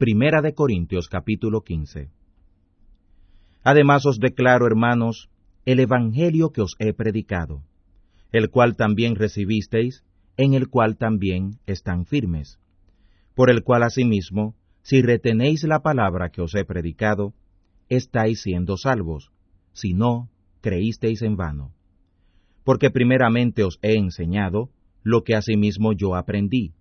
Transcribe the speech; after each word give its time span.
Primera 0.00 0.40
de 0.40 0.54
Corintios 0.54 1.08
capítulo 1.10 1.60
15. 1.60 2.08
Además 3.62 4.06
os 4.06 4.18
declaro, 4.18 4.66
hermanos, 4.66 5.28
el 5.66 5.78
Evangelio 5.78 6.52
que 6.52 6.62
os 6.62 6.74
he 6.78 6.94
predicado, 6.94 7.64
el 8.32 8.48
cual 8.48 8.76
también 8.76 9.14
recibisteis, 9.14 10.02
en 10.38 10.54
el 10.54 10.70
cual 10.70 10.96
también 10.96 11.58
están 11.66 12.06
firmes, 12.06 12.58
por 13.34 13.50
el 13.50 13.62
cual 13.62 13.82
asimismo, 13.82 14.54
si 14.80 15.02
retenéis 15.02 15.64
la 15.64 15.80
palabra 15.80 16.30
que 16.30 16.40
os 16.40 16.54
he 16.54 16.64
predicado, 16.64 17.34
estáis 17.90 18.40
siendo 18.40 18.78
salvos, 18.78 19.30
si 19.74 19.92
no, 19.92 20.30
creísteis 20.62 21.20
en 21.20 21.36
vano. 21.36 21.74
Porque 22.64 22.90
primeramente 22.90 23.64
os 23.64 23.78
he 23.82 23.98
enseñado 23.98 24.70
lo 25.02 25.24
que 25.24 25.34
asimismo 25.34 25.92
yo 25.92 26.14
aprendí, 26.14 26.72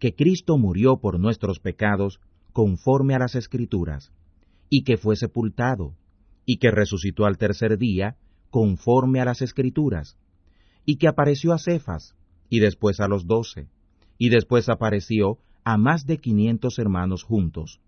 que 0.00 0.16
Cristo 0.16 0.58
murió 0.58 0.96
por 0.96 1.20
nuestros 1.20 1.60
pecados 1.60 2.18
conforme 2.52 3.14
a 3.14 3.18
las 3.18 3.34
Escrituras, 3.34 4.12
y 4.68 4.82
que 4.82 4.96
fue 4.96 5.16
sepultado, 5.16 5.94
y 6.44 6.58
que 6.58 6.70
resucitó 6.70 7.26
al 7.26 7.38
tercer 7.38 7.78
día 7.78 8.16
conforme 8.50 9.20
a 9.20 9.24
las 9.24 9.42
Escrituras, 9.42 10.16
y 10.84 10.96
que 10.96 11.08
apareció 11.08 11.52
a 11.52 11.58
Cefas, 11.58 12.14
y 12.48 12.60
después 12.60 13.00
a 13.00 13.08
los 13.08 13.26
doce, 13.26 13.68
y 14.18 14.28
después 14.28 14.68
apareció 14.68 15.38
a 15.64 15.76
más 15.76 16.06
de 16.06 16.18
quinientos 16.18 16.78
hermanos 16.78 17.22
juntos, 17.22 17.80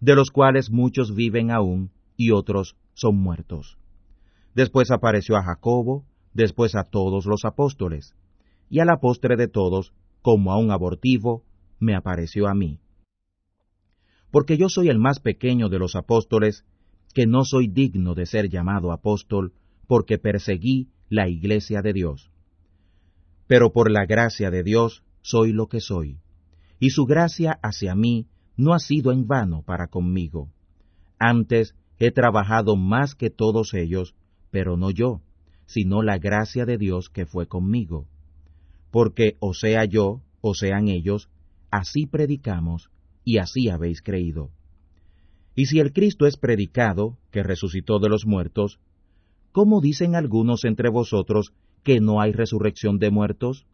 de 0.00 0.14
los 0.14 0.30
cuales 0.30 0.70
muchos 0.70 1.14
viven 1.14 1.50
aún 1.50 1.90
y 2.16 2.30
otros 2.30 2.76
son 2.94 3.16
muertos. 3.16 3.76
Después 4.54 4.90
apareció 4.90 5.36
a 5.36 5.42
Jacobo, 5.42 6.04
después 6.32 6.74
a 6.74 6.84
todos 6.84 7.26
los 7.26 7.44
apóstoles, 7.44 8.14
y 8.68 8.80
a 8.80 8.84
la 8.84 8.98
postre 8.98 9.36
de 9.36 9.48
todos 9.48 9.92
como 10.22 10.52
a 10.52 10.58
un 10.58 10.70
abortivo, 10.70 11.44
me 11.78 11.94
apareció 11.94 12.46
a 12.46 12.54
mí. 12.54 12.78
Porque 14.30 14.56
yo 14.56 14.68
soy 14.68 14.88
el 14.88 14.98
más 14.98 15.20
pequeño 15.20 15.68
de 15.68 15.78
los 15.78 15.96
apóstoles, 15.96 16.64
que 17.14 17.26
no 17.26 17.44
soy 17.44 17.68
digno 17.68 18.14
de 18.14 18.26
ser 18.26 18.48
llamado 18.48 18.92
apóstol, 18.92 19.52
porque 19.86 20.18
perseguí 20.18 20.90
la 21.08 21.28
iglesia 21.28 21.82
de 21.82 21.92
Dios. 21.92 22.30
Pero 23.46 23.72
por 23.72 23.90
la 23.90 24.06
gracia 24.06 24.50
de 24.50 24.62
Dios 24.62 25.02
soy 25.22 25.52
lo 25.52 25.66
que 25.66 25.80
soy, 25.80 26.18
y 26.78 26.90
su 26.90 27.04
gracia 27.04 27.58
hacia 27.62 27.94
mí 27.94 28.28
no 28.56 28.74
ha 28.74 28.78
sido 28.78 29.10
en 29.10 29.26
vano 29.26 29.62
para 29.62 29.88
conmigo. 29.88 30.50
Antes 31.18 31.74
he 31.98 32.12
trabajado 32.12 32.76
más 32.76 33.14
que 33.14 33.30
todos 33.30 33.74
ellos, 33.74 34.14
pero 34.50 34.76
no 34.76 34.90
yo, 34.90 35.22
sino 35.66 36.02
la 36.02 36.18
gracia 36.18 36.64
de 36.64 36.78
Dios 36.78 37.10
que 37.10 37.26
fue 37.26 37.46
conmigo 37.46 38.06
porque 38.90 39.36
o 39.40 39.54
sea 39.54 39.84
yo, 39.84 40.22
o 40.40 40.54
sean 40.54 40.88
ellos, 40.88 41.28
así 41.70 42.06
predicamos, 42.06 42.90
y 43.24 43.38
así 43.38 43.68
habéis 43.68 44.02
creído. 44.02 44.50
Y 45.54 45.66
si 45.66 45.78
el 45.80 45.92
Cristo 45.92 46.26
es 46.26 46.36
predicado, 46.36 47.18
que 47.30 47.42
resucitó 47.42 47.98
de 47.98 48.08
los 48.08 48.26
muertos, 48.26 48.78
¿cómo 49.52 49.80
dicen 49.80 50.14
algunos 50.14 50.64
entre 50.64 50.88
vosotros 50.88 51.52
que 51.82 52.00
no 52.00 52.20
hay 52.20 52.32
resurrección 52.32 52.98
de 52.98 53.10
muertos? 53.10 53.66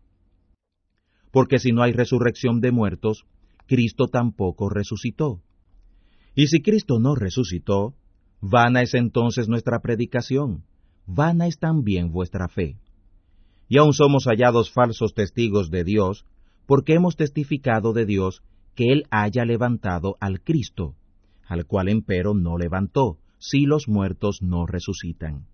Porque 1.30 1.58
si 1.58 1.72
no 1.72 1.82
hay 1.82 1.92
resurrección 1.92 2.60
de 2.60 2.72
muertos, 2.72 3.24
Cristo 3.66 4.08
tampoco 4.08 4.68
resucitó. 4.68 5.42
Y 6.34 6.48
si 6.48 6.62
Cristo 6.62 6.98
no 6.98 7.14
resucitó, 7.14 7.94
vana 8.40 8.82
es 8.82 8.94
entonces 8.94 9.48
nuestra 9.48 9.80
predicación, 9.80 10.64
vana 11.06 11.46
es 11.46 11.58
también 11.58 12.10
vuestra 12.10 12.48
fe 12.48 12.78
y 13.68 13.78
aún 13.78 13.92
somos 13.92 14.24
hallados 14.26 14.70
falsos 14.70 15.14
testigos 15.14 15.70
de 15.70 15.84
Dios, 15.84 16.24
porque 16.66 16.94
hemos 16.94 17.16
testificado 17.16 17.92
de 17.92 18.06
Dios 18.06 18.42
que 18.76 18.92
Él 18.92 19.06
haya 19.10 19.44
levantado 19.44 20.16
al 20.20 20.40
Cristo, 20.40 20.94
al 21.48 21.66
cual 21.66 21.88
empero 21.88 22.34
no 22.34 22.58
levantó, 22.58 23.18
si 23.38 23.66
los 23.66 23.88
muertos 23.88 24.42
no 24.42 24.66
resucitan. 24.66 25.46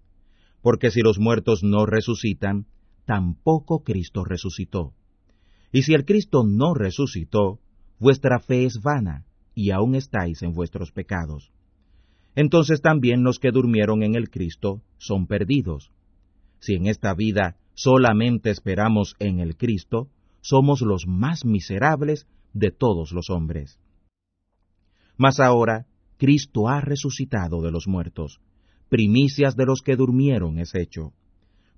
Porque 0.60 0.90
si 0.90 1.00
los 1.00 1.18
muertos 1.18 1.62
no 1.62 1.86
resucitan, 1.86 2.66
tampoco 3.06 3.82
Cristo 3.82 4.24
resucitó. 4.24 4.92
Y 5.72 5.82
si 5.82 5.94
el 5.94 6.05
Cristo 6.05 6.44
no 6.44 6.74
resucitó, 6.74 7.61
vuestra 7.98 8.40
fe 8.40 8.64
es 8.64 8.82
vana, 8.82 9.24
y 9.55 9.70
aún 9.70 9.94
estáis 9.94 10.42
en 10.42 10.52
vuestros 10.52 10.92
pecados. 10.92 11.52
Entonces 12.34 12.80
también 12.80 13.22
los 13.22 13.38
que 13.38 13.50
durmieron 13.50 14.02
en 14.02 14.14
el 14.14 14.30
Cristo 14.30 14.82
son 14.98 15.27
perdidos. 15.27 15.92
Si 16.58 16.74
en 16.74 16.86
esta 16.86 17.14
vida 17.14 17.56
solamente 17.74 18.50
esperamos 18.50 19.14
en 19.18 19.40
el 19.40 19.56
Cristo, 19.56 20.08
somos 20.40 20.80
los 20.80 21.06
más 21.06 21.44
miserables 21.44 22.27
de 22.52 22.70
todos 22.70 23.13
los 23.13 23.30
hombres. 23.30 23.79
Mas 25.17 25.40
ahora 25.40 25.86
Cristo 26.18 26.68
ha 26.68 26.80
resucitado 26.80 27.61
de 27.63 27.70
los 27.70 27.86
muertos, 27.86 28.40
primicias 28.89 29.57
de 29.57 29.67
los 29.67 29.83
que 29.83 29.96
durmieron 29.96 30.58
es 30.58 30.74
hecho, 30.74 31.12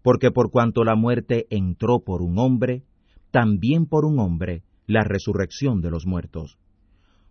porque 0.03 0.31
por 0.31 0.51
cuanto 0.51 0.84
la 0.84 0.97
muerte 0.97 1.47
entró 1.51 2.01
por 2.05 2.23
un 2.23 2.39
hombre, 2.39 2.84
también 3.31 3.87
por 3.87 4.05
un 4.05 4.19
hombre 4.19 4.63
la 4.87 5.05
resurrección 5.05 5.81
de 5.81 5.91
los 5.91 6.07
muertos. 6.07 6.59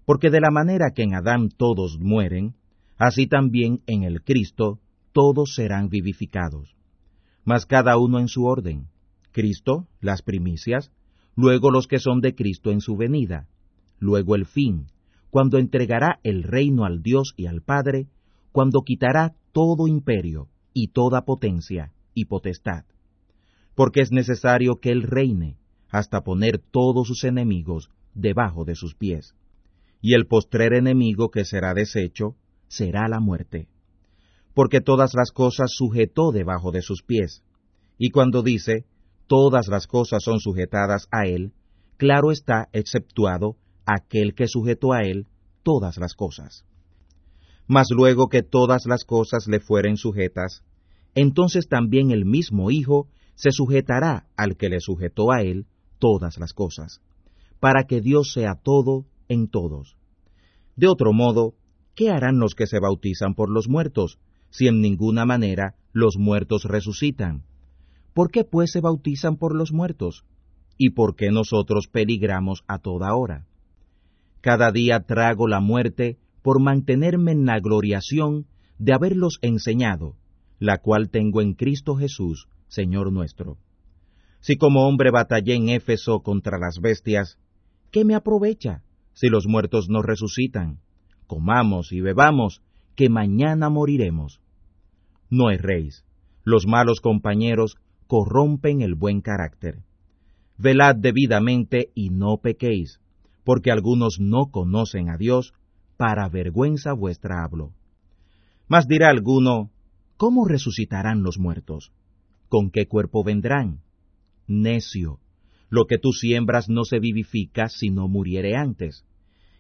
Porque 0.06 0.30
de 0.30 0.42
la 0.42 0.52
manera 0.52 0.92
que 0.94 1.04
en 1.04 1.16
Adán 1.16 1.50
todos 1.50 2.00
mueren, 2.00 2.56
así 2.98 3.28
también 3.28 3.82
en 3.88 4.04
el 4.04 4.24
Cristo 4.24 4.80
todos 5.12 5.54
serán 5.56 5.90
vivificados 5.90 6.76
mas 7.46 7.66
cada 7.66 7.98
uno 7.98 8.20
en 8.20 8.28
su 8.28 8.46
orden. 8.46 8.88
Cristo, 9.32 9.88
las 10.00 10.22
primicias, 10.22 10.92
luego 11.36 11.72
los 11.72 11.88
que 11.88 12.00
son 12.00 12.22
de 12.22 12.36
Cristo 12.36 12.72
en 12.72 12.82
su 12.82 12.96
venida, 12.96 13.48
luego 14.00 14.36
el 14.36 14.46
fin, 14.46 14.88
cuando 15.30 15.58
entregará 15.58 16.20
el 16.24 16.44
reino 16.44 16.86
al 16.86 17.02
Dios 17.02 17.34
y 17.38 17.48
al 17.48 17.62
Padre, 17.62 18.08
cuando 18.52 18.82
quitará 18.82 19.36
todo 19.52 19.88
imperio 19.88 20.50
y 20.74 20.90
toda 20.90 21.26
potencia 21.26 21.92
y 22.14 22.26
potestad. 22.26 22.86
Porque 23.76 24.02
es 24.02 24.12
necesario 24.12 24.76
que 24.80 24.92
Él 24.92 25.02
reine 25.02 25.58
hasta 25.90 26.22
poner 26.22 26.60
todos 26.60 27.08
sus 27.08 27.24
enemigos 27.24 27.90
debajo 28.14 28.66
de 28.66 28.76
sus 28.76 28.96
pies. 28.96 29.34
Y 30.02 30.14
el 30.14 30.28
postrer 30.28 30.74
enemigo 30.74 31.30
que 31.30 31.46
será 31.46 31.74
deshecho 31.74 32.36
será 32.68 33.08
la 33.08 33.20
muerte 33.20 33.68
porque 34.54 34.82
todas 34.82 35.14
las 35.14 35.32
cosas 35.32 35.72
sujetó 35.76 36.32
debajo 36.32 36.72
de 36.72 36.82
sus 36.82 37.04
pies. 37.04 37.44
Y 37.98 38.10
cuando 38.12 38.44
dice, 38.44 38.86
todas 39.28 39.68
las 39.68 39.88
cosas 39.88 40.24
son 40.24 40.40
sujetadas 40.40 41.08
a 41.12 41.26
él, 41.26 41.54
claro 41.98 42.32
está 42.32 42.70
exceptuado 42.74 43.56
aquel 43.86 44.34
que 44.36 44.48
sujetó 44.48 44.94
a 44.94 45.02
él 45.02 45.28
todas 45.64 45.98
las 45.98 46.14
cosas. 46.14 46.66
Mas 47.68 47.88
luego 47.92 48.28
que 48.28 48.44
todas 48.44 48.86
las 48.86 49.06
cosas 49.06 49.48
le 49.48 49.60
fueren 49.60 49.98
sujetas, 49.98 50.64
entonces 51.16 51.68
también 51.68 52.12
el 52.12 52.26
mismo 52.26 52.72
Hijo 52.72 53.08
se 53.36 53.52
sujetará 53.52 54.28
al 54.36 54.58
que 54.58 54.70
le 54.70 54.80
sujetó 54.80 55.32
a 55.32 55.42
él 55.42 55.66
todas 56.00 56.38
las 56.38 56.54
cosas, 56.54 57.02
para 57.60 57.86
que 57.86 58.02
Dios 58.02 58.32
sea 58.34 58.56
todo 58.62 59.06
en 59.30 59.48
todos. 59.48 59.96
De 60.76 60.88
otro 60.88 61.14
modo, 61.14 61.54
¿qué 61.96 62.10
harán 62.10 62.40
los 62.40 62.56
que 62.56 62.68
se 62.68 62.80
bautizan 62.80 63.36
por 63.36 63.50
los 63.50 63.70
muertos? 63.70 64.20
si 64.54 64.68
en 64.68 64.82
ninguna 64.82 65.26
manera 65.26 65.76
los 65.94 66.16
muertos 66.18 66.66
resucitan? 66.66 67.44
¿Por 68.14 68.30
qué 68.32 68.44
pues 68.44 68.72
se 68.72 68.82
bautizan 68.82 69.38
por 69.38 69.56
los 69.56 69.72
muertos? 69.72 70.24
¿Y 70.78 70.92
por 70.92 71.16
qué 71.16 71.32
nosotros 71.32 71.88
peligramos 71.88 72.64
a 72.68 72.80
toda 72.80 73.16
hora? 73.16 73.48
Cada 74.42 74.72
día 74.72 75.02
trago 75.02 75.48
la 75.48 75.60
muerte 75.60 76.18
por 76.42 76.62
mantenerme 76.62 77.32
en 77.32 77.46
la 77.46 77.60
gloriación 77.60 78.46
de 78.78 78.94
haberlos 78.94 79.40
enseñado, 79.42 80.16
la 80.60 80.80
cual 80.80 81.10
tengo 81.10 81.42
en 81.42 81.54
Cristo 81.54 81.96
Jesús, 81.96 82.48
Señor 82.68 83.12
nuestro. 83.12 83.58
Si 84.42 84.58
como 84.58 84.88
hombre 84.88 85.10
batallé 85.10 85.56
en 85.56 85.70
Éfeso 85.70 86.20
contra 86.20 86.60
las 86.60 86.80
bestias, 86.82 87.40
¿qué 87.92 88.04
me 88.04 88.14
aprovecha 88.14 88.84
si 89.14 89.30
los 89.30 89.48
muertos 89.48 89.88
no 89.90 90.02
resucitan? 90.02 90.80
Comamos 91.28 91.92
y 91.94 92.02
bebamos, 92.02 92.62
que 92.96 93.10
mañana 93.10 93.70
moriremos. 93.70 94.42
No 95.30 95.50
erréis. 95.50 96.04
Los 96.44 96.68
malos 96.68 97.00
compañeros 97.00 97.78
corrompen 98.14 98.84
el 98.84 98.94
buen 98.94 99.22
carácter. 99.22 99.80
Velad 100.60 100.96
debidamente 100.96 101.90
y 101.96 102.12
no 102.12 102.38
pequéis, 102.38 103.00
porque 103.44 103.72
algunos 103.72 104.18
no 104.20 104.52
conocen 104.52 105.10
a 105.10 105.18
Dios, 105.18 105.56
para 105.98 106.30
vergüenza 106.30 106.94
vuestra 106.94 107.44
hablo. 107.44 107.72
Mas 108.68 108.88
dirá 108.88 109.10
alguno, 109.10 109.72
¿cómo 110.16 110.46
resucitarán 110.46 111.24
los 111.24 111.40
muertos? 111.40 111.92
¿Con 112.50 112.70
qué 112.70 112.86
cuerpo 112.86 113.24
vendrán? 113.24 113.82
Necio, 114.46 115.18
lo 115.72 115.86
que 115.86 115.98
tú 115.98 116.12
siembras 116.12 116.70
no 116.70 116.84
se 116.84 117.00
vivifica 117.00 117.68
si 117.68 117.90
no 117.90 118.08
muriere 118.08 118.56
antes, 118.56 119.08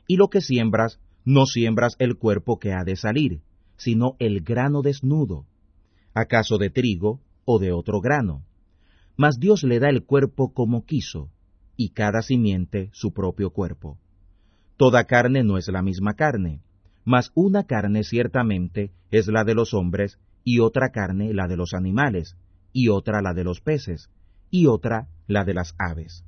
y 0.08 0.18
lo 0.18 0.28
que 0.28 0.42
siembras 0.42 1.00
no 1.26 1.48
siembras 1.48 1.96
el 1.98 2.18
cuerpo 2.20 2.60
que 2.60 2.72
ha 2.72 2.84
de 2.84 2.98
salir, 2.98 3.42
sino 3.78 4.16
el 4.20 4.42
grano 4.42 4.84
desnudo, 4.84 5.48
acaso 6.14 6.60
de 6.60 6.70
trigo 6.70 7.20
o 7.46 7.60
de 7.60 7.72
otro 7.72 8.02
grano. 8.02 8.44
Mas 9.16 9.40
Dios 9.40 9.64
le 9.64 9.80
da 9.80 9.90
el 9.90 10.04
cuerpo 10.04 10.54
como 10.54 10.86
quiso, 10.86 11.30
y 11.76 11.90
cada 11.90 12.22
simiente 12.22 12.90
su 12.94 13.14
propio 13.14 13.52
cuerpo. 13.52 13.98
Toda 14.78 15.06
carne 15.06 15.44
no 15.44 15.58
es 15.58 15.68
la 15.68 15.82
misma 15.82 16.14
carne, 16.14 16.62
mas 17.06 17.32
una 17.36 17.66
carne 17.66 18.04
ciertamente 18.04 18.92
es 19.12 19.28
la 19.28 19.44
de 19.44 19.56
los 19.56 19.74
hombres, 19.74 20.20
y 20.44 20.60
otra 20.60 20.90
carne 20.90 21.34
la 21.34 21.48
de 21.48 21.58
los 21.58 21.74
animales, 21.74 22.36
y 22.72 22.90
otra 22.90 23.22
la 23.22 23.34
de 23.34 23.44
los 23.44 23.62
peces, 23.62 24.10
y 24.50 24.68
otra 24.68 25.08
la 25.28 25.46
de 25.46 25.54
las 25.54 25.76
aves. 25.78 26.24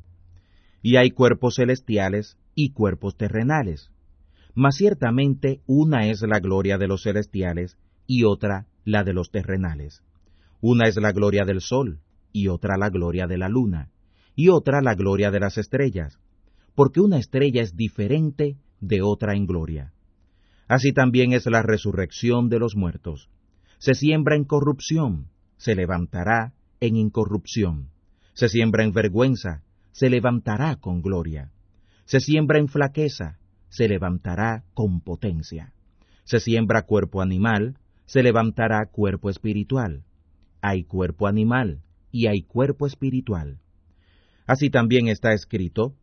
Y 0.82 0.98
hay 0.98 1.12
cuerpos 1.12 1.56
celestiales 1.56 2.38
y 2.54 2.72
cuerpos 2.72 3.18
terrenales. 3.18 3.92
Mas 4.54 4.76
ciertamente 4.76 5.62
una 5.66 6.08
es 6.08 6.22
la 6.22 6.40
gloria 6.40 6.78
de 6.78 6.88
los 6.88 7.04
celestiales 7.04 7.78
y 8.08 8.24
otra 8.24 8.68
la 8.86 9.04
de 9.04 9.14
los 9.14 9.32
terrenales. 9.32 10.02
Una 10.68 10.88
es 10.88 10.96
la 10.96 11.12
gloria 11.12 11.46
del 11.46 11.62
sol 11.62 12.00
y 12.32 12.48
otra 12.48 12.76
la 12.76 12.90
gloria 12.90 13.28
de 13.28 13.38
la 13.38 13.50
luna, 13.50 13.92
y 14.36 14.50
otra 14.50 14.82
la 14.82 14.96
gloria 14.96 15.30
de 15.30 15.40
las 15.40 15.60
estrellas, 15.60 16.18
porque 16.74 17.02
una 17.02 17.20
estrella 17.20 17.62
es 17.62 17.76
diferente 17.76 18.58
de 18.80 19.04
otra 19.04 19.36
en 19.36 19.46
gloria. 19.46 19.94
Así 20.68 20.92
también 20.92 21.34
es 21.34 21.46
la 21.46 21.62
resurrección 21.62 22.50
de 22.50 22.58
los 22.58 22.76
muertos. 22.76 23.30
Se 23.78 23.94
siembra 23.94 24.36
en 24.36 24.44
corrupción, 24.44 25.28
se 25.58 25.76
levantará 25.76 26.56
en 26.80 26.96
incorrupción. 26.96 27.92
Se 28.34 28.50
siembra 28.50 28.84
en 28.84 28.92
vergüenza, 28.92 29.62
se 29.92 30.10
levantará 30.10 30.78
con 30.78 31.04
gloria. 31.04 31.52
Se 32.06 32.20
siembra 32.20 32.58
en 32.58 32.70
flaqueza, 32.70 33.38
se 33.70 33.88
levantará 33.88 34.64
con 34.74 35.02
potencia. 35.02 35.76
Se 36.24 36.40
siembra 36.40 36.88
cuerpo 36.88 37.22
animal, 37.22 37.78
se 38.08 38.24
levantará 38.24 38.88
cuerpo 38.88 39.30
espiritual. 39.30 40.06
Hay 40.68 40.84
cuerpo 40.84 41.28
animal 41.28 41.84
y 42.12 42.26
hay 42.26 42.42
cuerpo 42.42 42.88
espiritual. 42.88 43.60
Así 44.48 44.72
también 44.72 45.08
está 45.08 45.32
escrito, 45.32 45.94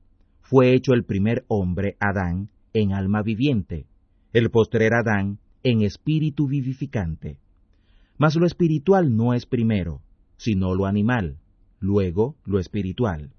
fue 0.40 0.72
hecho 0.72 0.92
el 0.92 1.02
primer 1.02 1.44
hombre, 1.48 1.96
Adán, 1.98 2.48
en 2.72 2.92
alma 2.92 3.22
viviente, 3.22 3.86
el 4.32 4.52
postrer 4.52 4.94
Adán 4.94 5.40
en 5.64 5.82
espíritu 5.82 6.46
vivificante. 6.46 7.38
Mas 8.18 8.36
lo 8.36 8.46
espiritual 8.46 9.16
no 9.16 9.34
es 9.34 9.46
primero, 9.46 10.00
sino 10.36 10.76
lo 10.76 10.86
animal, 10.86 11.38
luego 11.80 12.36
lo 12.44 12.60
espiritual. 12.60 13.32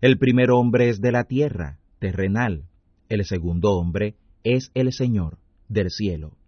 El 0.00 0.16
primer 0.16 0.50
hombre 0.50 0.88
es 0.88 1.02
de 1.02 1.12
la 1.12 1.24
tierra, 1.24 1.78
terrenal, 1.98 2.64
el 3.10 3.26
segundo 3.26 3.72
hombre 3.72 4.14
es 4.44 4.70
el 4.72 4.94
Señor, 4.94 5.36
del 5.68 5.90
cielo. 5.90 6.38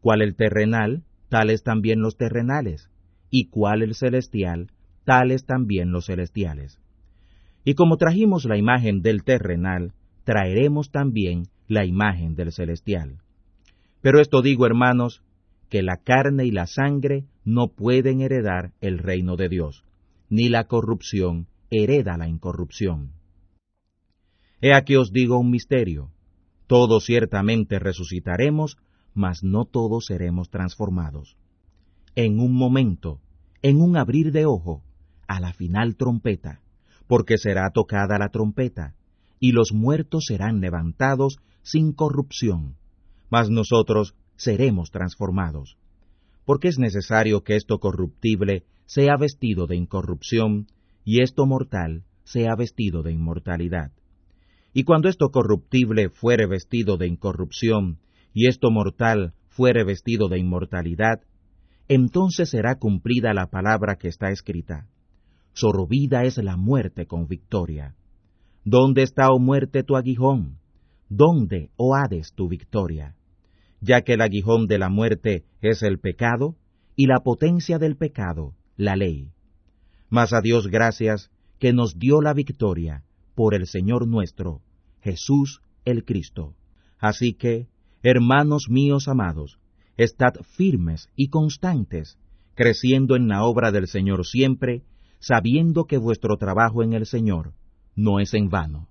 Cual 0.00 0.22
el 0.22 0.36
terrenal, 0.36 1.02
tales 1.30 1.64
también 1.64 2.00
los 2.00 2.16
terrenales, 2.16 2.90
y 3.36 3.46
cual 3.46 3.82
el 3.82 3.96
celestial, 3.96 4.70
tales 5.04 5.44
también 5.44 5.90
los 5.90 6.06
celestiales. 6.06 6.78
Y 7.64 7.74
como 7.74 7.96
trajimos 7.96 8.44
la 8.44 8.56
imagen 8.56 9.02
del 9.02 9.24
terrenal, 9.24 9.92
traeremos 10.22 10.92
también 10.92 11.48
la 11.66 11.84
imagen 11.84 12.36
del 12.36 12.52
celestial. 12.52 13.18
Pero 14.02 14.20
esto 14.20 14.40
digo, 14.40 14.66
hermanos, 14.66 15.24
que 15.68 15.82
la 15.82 15.96
carne 15.96 16.44
y 16.44 16.52
la 16.52 16.68
sangre 16.68 17.24
no 17.44 17.72
pueden 17.74 18.20
heredar 18.20 18.70
el 18.80 18.98
reino 18.98 19.34
de 19.34 19.48
Dios, 19.48 19.82
ni 20.30 20.48
la 20.48 20.68
corrupción 20.68 21.48
hereda 21.72 22.16
la 22.16 22.28
incorrupción. 22.28 23.14
He 24.60 24.72
aquí 24.72 24.94
os 24.94 25.10
digo 25.10 25.40
un 25.40 25.50
misterio. 25.50 26.12
Todos 26.68 27.04
ciertamente 27.04 27.80
resucitaremos, 27.80 28.76
mas 29.12 29.42
no 29.42 29.64
todos 29.64 30.06
seremos 30.06 30.50
transformados. 30.50 31.36
En 32.14 32.38
un 32.38 32.54
momento, 32.54 33.18
en 33.64 33.80
un 33.80 33.96
abrir 33.96 34.30
de 34.30 34.44
ojo, 34.44 34.82
a 35.26 35.40
la 35.40 35.54
final 35.54 35.96
trompeta, 35.96 36.60
porque 37.06 37.38
será 37.38 37.70
tocada 37.72 38.18
la 38.18 38.28
trompeta, 38.28 38.94
y 39.40 39.52
los 39.52 39.72
muertos 39.72 40.26
serán 40.28 40.60
levantados 40.60 41.38
sin 41.62 41.94
corrupción, 41.94 42.76
mas 43.30 43.48
nosotros 43.48 44.14
seremos 44.36 44.90
transformados. 44.90 45.78
Porque 46.44 46.68
es 46.68 46.78
necesario 46.78 47.42
que 47.42 47.56
esto 47.56 47.78
corruptible 47.78 48.64
sea 48.84 49.16
vestido 49.16 49.66
de 49.66 49.76
incorrupción, 49.76 50.66
y 51.02 51.22
esto 51.22 51.46
mortal 51.46 52.04
sea 52.24 52.56
vestido 52.56 53.02
de 53.02 53.12
inmortalidad. 53.12 53.92
Y 54.74 54.84
cuando 54.84 55.08
esto 55.08 55.30
corruptible 55.30 56.10
fuere 56.10 56.46
vestido 56.46 56.98
de 56.98 57.06
incorrupción, 57.06 57.98
y 58.34 58.46
esto 58.46 58.70
mortal 58.70 59.32
fuere 59.48 59.84
vestido 59.84 60.28
de 60.28 60.38
inmortalidad, 60.38 61.22
entonces 61.88 62.50
será 62.50 62.76
cumplida 62.76 63.34
la 63.34 63.46
palabra 63.46 63.96
que 63.96 64.08
está 64.08 64.30
escrita. 64.30 64.88
Sorbida 65.52 66.24
es 66.24 66.38
la 66.38 66.56
muerte 66.56 67.06
con 67.06 67.26
victoria. 67.26 67.94
¿Dónde 68.64 69.02
está, 69.02 69.30
oh 69.30 69.38
muerte, 69.38 69.82
tu 69.82 69.96
aguijón? 69.96 70.58
¿Dónde, 71.08 71.70
oh 71.76 71.94
Hades, 71.94 72.32
tu 72.34 72.48
victoria? 72.48 73.14
Ya 73.80 74.00
que 74.02 74.14
el 74.14 74.22
aguijón 74.22 74.66
de 74.66 74.78
la 74.78 74.88
muerte 74.88 75.44
es 75.60 75.82
el 75.82 75.98
pecado, 75.98 76.56
y 76.96 77.06
la 77.06 77.20
potencia 77.20 77.78
del 77.78 77.96
pecado, 77.96 78.54
la 78.76 78.96
ley. 78.96 79.32
Mas 80.08 80.32
a 80.32 80.40
Dios 80.40 80.68
gracias, 80.68 81.30
que 81.58 81.72
nos 81.72 81.98
dio 81.98 82.20
la 82.20 82.32
victoria, 82.32 83.04
por 83.34 83.54
el 83.54 83.66
Señor 83.66 84.06
nuestro, 84.06 84.62
Jesús 85.00 85.60
el 85.84 86.04
Cristo. 86.04 86.54
Así 86.98 87.34
que, 87.34 87.68
hermanos 88.02 88.66
míos 88.70 89.08
amados, 89.08 89.58
estad 89.96 90.34
firmes 90.56 91.08
y 91.16 91.28
constantes, 91.28 92.18
creciendo 92.54 93.16
en 93.16 93.28
la 93.28 93.44
obra 93.44 93.72
del 93.72 93.86
Señor 93.86 94.24
siempre, 94.26 94.82
sabiendo 95.18 95.84
que 95.84 95.98
vuestro 95.98 96.36
trabajo 96.36 96.82
en 96.82 96.92
el 96.92 97.06
Señor 97.06 97.52
no 97.96 98.20
es 98.20 98.34
en 98.34 98.48
vano. 98.48 98.88